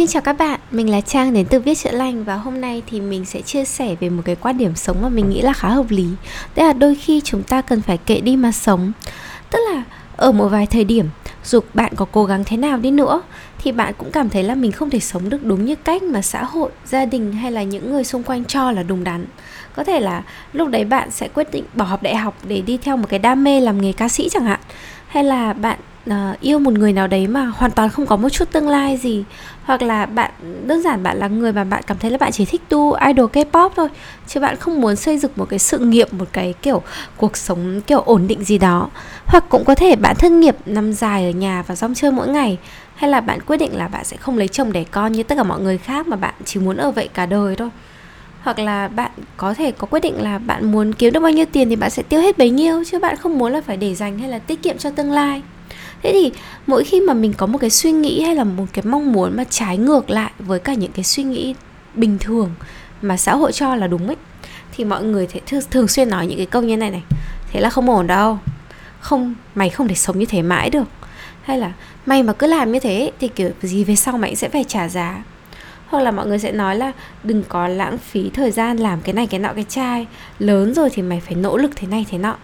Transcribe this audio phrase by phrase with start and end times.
[0.00, 2.82] Xin chào các bạn, mình là Trang đến từ Viết Chữa Lành và hôm nay
[2.86, 5.52] thì mình sẽ chia sẻ về một cái quan điểm sống mà mình nghĩ là
[5.52, 6.06] khá hợp lý.
[6.56, 8.92] Đấy là đôi khi chúng ta cần phải kệ đi mà sống.
[9.50, 9.82] Tức là
[10.16, 11.08] ở một vài thời điểm,
[11.44, 13.22] dù bạn có cố gắng thế nào đi nữa
[13.58, 16.22] thì bạn cũng cảm thấy là mình không thể sống được đúng như cách mà
[16.22, 19.26] xã hội, gia đình hay là những người xung quanh cho là đúng đắn.
[19.76, 20.22] Có thể là
[20.52, 23.18] lúc đấy bạn sẽ quyết định bỏ học đại học để đi theo một cái
[23.18, 24.60] đam mê làm nghề ca sĩ chẳng hạn
[25.08, 25.78] hay là bạn
[26.10, 28.96] uh, yêu một người nào đấy mà hoàn toàn không có một chút tương lai
[28.96, 29.24] gì.
[29.64, 30.30] Hoặc là bạn
[30.66, 33.30] đơn giản bạn là người mà bạn cảm thấy là bạn chỉ thích tu idol
[33.30, 33.88] K-pop thôi
[34.26, 36.82] chứ bạn không muốn xây dựng một cái sự nghiệp một cái kiểu
[37.16, 38.88] cuộc sống kiểu ổn định gì đó.
[39.26, 42.28] Hoặc cũng có thể bạn thất nghiệp nằm dài ở nhà và rong chơi mỗi
[42.28, 42.58] ngày
[42.94, 45.34] hay là bạn quyết định là bạn sẽ không lấy chồng đẻ con như tất
[45.34, 47.68] cả mọi người khác mà bạn chỉ muốn ở vậy cả đời thôi.
[48.42, 51.46] Hoặc là bạn có thể có quyết định là bạn muốn kiếm được bao nhiêu
[51.52, 53.94] tiền thì bạn sẽ tiêu hết bấy nhiêu chứ bạn không muốn là phải để
[53.94, 55.42] dành hay là tiết kiệm cho tương lai
[56.02, 56.32] thế thì
[56.66, 59.36] mỗi khi mà mình có một cái suy nghĩ hay là một cái mong muốn
[59.36, 61.54] mà trái ngược lại với cả những cái suy nghĩ
[61.94, 62.50] bình thường
[63.02, 64.16] mà xã hội cho là đúng ấy
[64.72, 67.02] thì mọi người thể thường, thường xuyên nói những cái câu như này này.
[67.52, 68.38] Thế là không ổn đâu.
[69.00, 70.84] Không mày không thể sống như thế mãi được.
[71.42, 71.72] Hay là
[72.06, 74.88] mày mà cứ làm như thế thì kiểu gì về sau mày sẽ phải trả
[74.88, 75.24] giá.
[75.86, 76.92] Hoặc là mọi người sẽ nói là
[77.24, 80.06] đừng có lãng phí thời gian làm cái này cái nọ cái chai.
[80.38, 82.36] Lớn rồi thì mày phải nỗ lực thế này thế nọ.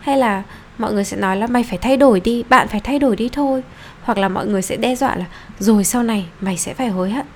[0.00, 0.42] Hay là
[0.80, 3.28] mọi người sẽ nói là mày phải thay đổi đi, bạn phải thay đổi đi
[3.32, 3.62] thôi.
[4.02, 5.24] Hoặc là mọi người sẽ đe dọa là,
[5.58, 7.26] rồi sau này mày sẽ phải hối hận.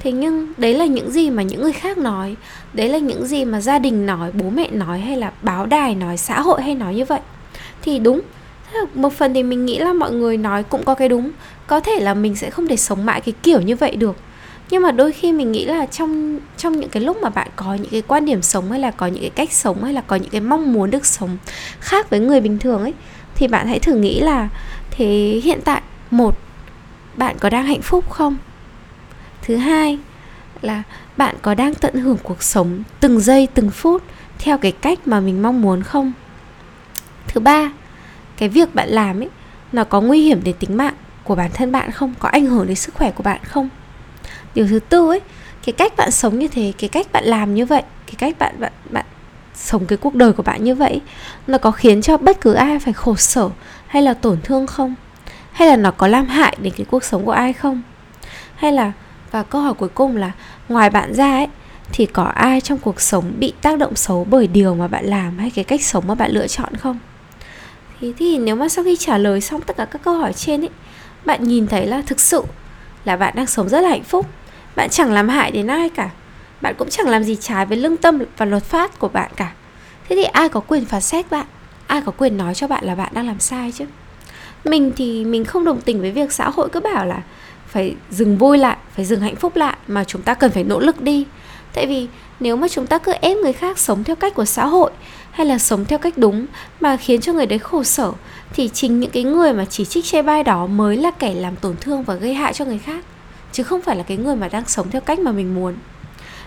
[0.00, 2.36] Thế nhưng đấy là những gì mà những người khác nói,
[2.72, 5.94] đấy là những gì mà gia đình nói, bố mẹ nói hay là báo đài
[5.94, 7.20] nói, xã hội hay nói như vậy.
[7.82, 8.20] Thì đúng
[8.94, 11.30] một phần thì mình nghĩ là mọi người nói cũng có cái đúng.
[11.66, 14.16] Có thể là mình sẽ không thể sống mãi cái kiểu như vậy được
[14.70, 17.74] nhưng mà đôi khi mình nghĩ là trong trong những cái lúc mà bạn có
[17.74, 20.16] những cái quan điểm sống hay là có những cái cách sống hay là có
[20.16, 21.36] những cái mong muốn được sống
[21.80, 22.94] khác với người bình thường ấy,
[23.34, 24.48] thì bạn hãy thử nghĩ là
[24.90, 26.38] thế hiện tại, một,
[27.16, 28.36] bạn có đang hạnh phúc không?
[29.42, 29.98] Thứ hai
[30.62, 30.82] là
[31.16, 34.02] bạn có đang tận hưởng cuộc sống từng giây, từng phút
[34.38, 36.12] theo cái cách mà mình mong muốn không?
[37.28, 37.72] Thứ ba,
[38.36, 39.28] cái việc bạn làm ấy,
[39.72, 40.94] nó có nguy hiểm đến tính mạng
[41.24, 42.14] của bản thân bạn không?
[42.18, 43.68] Có ảnh hưởng đến sức khỏe của bạn không?
[44.54, 45.20] Điều thứ tư ấy,
[45.64, 48.54] cái cách bạn sống như thế, cái cách bạn làm như vậy, cái cách bạn
[48.60, 49.04] bạn bạn
[49.54, 51.00] sống cái cuộc đời của bạn như vậy
[51.46, 53.50] nó có khiến cho bất cứ ai phải khổ sở
[53.86, 54.94] hay là tổn thương không?
[55.52, 57.82] Hay là nó có làm hại đến cái cuộc sống của ai không?
[58.54, 58.92] Hay là,
[59.30, 60.30] và câu hỏi cuối cùng là,
[60.68, 61.48] ngoài bạn ra ấy,
[61.92, 65.38] thì có ai trong cuộc sống bị tác động xấu bởi điều mà bạn làm
[65.38, 66.98] hay cái cách sống mà bạn lựa chọn không?
[68.00, 70.62] Thì thì nếu mà sau khi trả lời xong tất cả các câu hỏi trên
[70.62, 70.70] ấy,
[71.24, 72.42] bạn nhìn thấy là thực sự
[73.04, 74.26] là bạn đang sống rất là hạnh phúc.
[74.76, 76.10] Bạn chẳng làm hại đến ai cả.
[76.60, 79.52] Bạn cũng chẳng làm gì trái với lương tâm và luật pháp của bạn cả.
[80.08, 81.46] Thế thì ai có quyền phán xét bạn?
[81.86, 83.84] Ai có quyền nói cho bạn là bạn đang làm sai chứ?
[84.64, 87.22] Mình thì mình không đồng tình với việc xã hội cứ bảo là
[87.66, 90.80] phải dừng vui lại, phải dừng hạnh phúc lại mà chúng ta cần phải nỗ
[90.80, 91.26] lực đi.
[91.74, 92.08] Tại vì
[92.42, 94.90] nếu mà chúng ta cứ ép người khác sống theo cách của xã hội
[95.30, 96.46] hay là sống theo cách đúng
[96.80, 98.12] mà khiến cho người đấy khổ sở,
[98.52, 101.56] thì chính những cái người mà chỉ trích chê bai đó mới là kẻ làm
[101.56, 103.04] tổn thương và gây hại cho người khác,
[103.52, 105.74] chứ không phải là cái người mà đang sống theo cách mà mình muốn.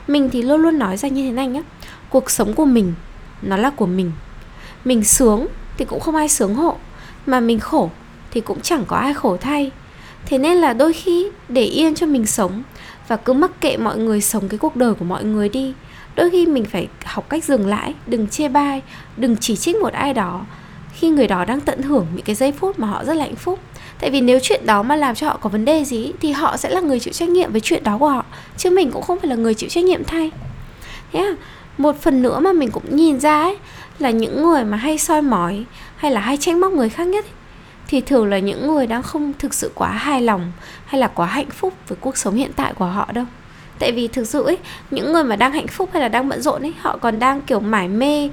[0.07, 1.61] Mình thì luôn luôn nói ra như thế này nhé
[2.09, 2.93] cuộc sống của mình,
[3.41, 4.11] nó là của mình.
[4.85, 6.75] Mình sướng thì cũng không ai sướng hộ,
[7.25, 7.89] mà mình khổ
[8.31, 9.71] thì cũng chẳng có ai khổ thay.
[10.25, 12.63] Thế nên là đôi khi để yên cho mình sống
[13.07, 15.73] và cứ mắc kệ mọi người sống cái cuộc đời của mọi người đi
[16.15, 18.81] đôi khi mình phải học cách dừng lại đừng chê bai
[19.17, 20.45] đừng chỉ trích một ai đó
[20.93, 23.35] khi người đó đang tận hưởng những cái giây phút mà họ rất là hạnh
[23.35, 23.59] phúc.
[23.99, 26.57] Tại vì nếu chuyện đó mà làm cho họ có vấn đề gì thì họ
[26.57, 28.25] sẽ là người chịu trách nhiệm với chuyện đó của họ
[28.57, 30.31] chứ mình cũng không phải là người chịu trách nhiệm thay.
[31.11, 31.35] Thế à,
[31.77, 33.57] một phần nữa mà mình cũng nhìn ra ấy
[33.99, 35.65] là những người mà hay soi mói
[35.95, 37.31] hay là hay trách móc người khác nhất ấy,
[37.87, 40.51] thì thường là những người đang không thực sự quá hài lòng
[40.85, 43.25] hay là quá hạnh phúc với cuộc sống hiện tại của họ đâu
[43.79, 44.57] tại vì thực sự ấy,
[44.91, 47.41] những người mà đang hạnh phúc hay là đang bận rộn ấy, họ còn đang
[47.41, 48.29] kiểu mải mê,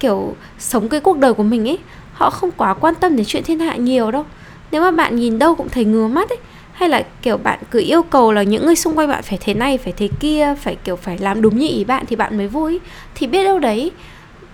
[0.00, 1.78] kiểu sống cái cuộc đời của mình ấy.
[2.12, 4.24] Họ không quá quan tâm đến chuyện thiên hạ nhiều đâu.
[4.70, 6.38] Nếu mà bạn nhìn đâu cũng thấy ngứa mắt ấy,
[6.72, 9.54] hay là kiểu bạn cứ yêu cầu là những người xung quanh bạn phải thế
[9.54, 12.48] này, phải thế kia, phải kiểu phải làm đúng như ý bạn thì bạn mới
[12.48, 12.80] vui,
[13.14, 13.90] thì biết đâu đấy,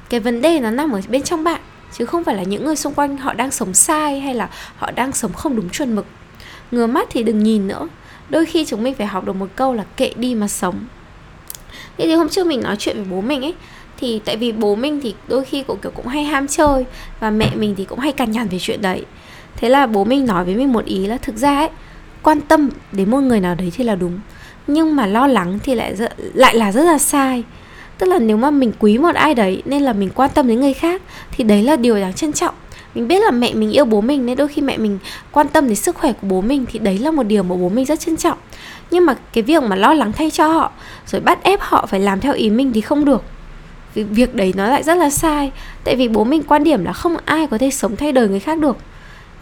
[0.09, 1.61] cái vấn đề nó nằm ở bên trong bạn,
[1.93, 4.91] chứ không phải là những người xung quanh họ đang sống sai hay là họ
[4.91, 6.07] đang sống không đúng chuẩn mực.
[6.71, 7.89] Ngứa mắt thì đừng nhìn nữa
[8.31, 10.75] đôi khi chúng mình phải học được một câu là kệ đi mà sống.
[11.99, 13.55] Thế thì hôm trước mình nói chuyện với bố mình ấy
[13.97, 16.85] thì tại vì bố mình thì đôi khi cũng kiểu cũng hay ham chơi
[17.21, 19.05] và mẹ mình thì cũng hay cằn nhằn về chuyện đấy.
[19.57, 21.69] Thế là bố mình nói với mình một ý là thực ra ấy
[22.23, 24.21] quan tâm đến một người nào đấy thì là đúng
[24.67, 27.45] nhưng mà lo lắng thì lại rất, lại là rất là sai.
[27.99, 30.61] Tức là nếu mà mình quý một ai đấy nên là mình quan tâm đến
[30.61, 32.55] người khác thì đấy là điều đáng trân trọng
[32.95, 34.99] mình biết là mẹ mình yêu bố mình nên đôi khi mẹ mình
[35.33, 37.69] quan tâm đến sức khỏe của bố mình thì đấy là một điều mà bố
[37.69, 38.39] mình rất trân trọng.
[38.91, 40.71] Nhưng mà cái việc mà lo lắng thay cho họ,
[41.07, 43.23] rồi bắt ép họ phải làm theo ý mình thì không được.
[43.95, 45.53] Vì việc đấy nó lại rất là sai,
[45.85, 48.41] tại vì bố mình quan điểm là không ai có thể sống thay đời người
[48.41, 48.77] khác được.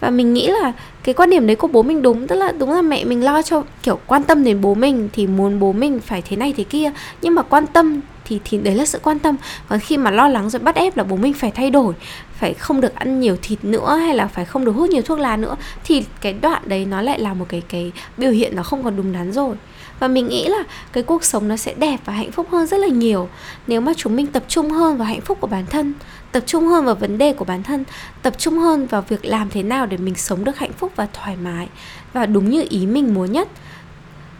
[0.00, 0.72] Và mình nghĩ là
[1.02, 3.42] cái quan điểm đấy của bố mình đúng, tức là đúng là mẹ mình lo
[3.42, 6.64] cho, kiểu, quan tâm đến bố mình thì muốn bố mình phải thế này thế
[6.64, 6.92] kia.
[7.22, 9.36] Nhưng mà quan tâm thì thì đấy là sự quan tâm.
[9.68, 11.94] Còn khi mà lo lắng rồi bắt ép là bố mình phải thay đổi,
[12.34, 15.18] phải không được ăn nhiều thịt nữa hay là phải không được hút nhiều thuốc
[15.18, 18.62] lá nữa, thì cái đoạn đấy nó lại là một cái cái biểu hiện nó
[18.62, 19.56] không còn đúng đắn rồi.
[20.00, 22.76] Và mình nghĩ là cái cuộc sống nó sẽ đẹp và hạnh phúc hơn rất
[22.76, 23.28] là nhiều
[23.66, 25.94] nếu mà chúng mình tập trung hơn vào hạnh phúc của bản thân,
[26.32, 27.84] tập trung hơn vào vấn đề của bản thân,
[28.22, 31.08] tập trung hơn vào việc làm thế nào để mình sống được hạnh phúc và
[31.12, 31.68] thoải mái
[32.12, 33.48] và đúng như ý mình muốn nhất.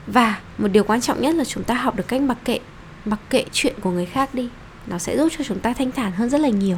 [0.07, 2.59] Và một điều quan trọng nhất là chúng ta học được cách mặc kệ
[3.05, 4.49] mặc kệ chuyện của người khác đi,
[4.87, 6.77] nó sẽ giúp cho chúng ta thanh thản hơn rất là nhiều.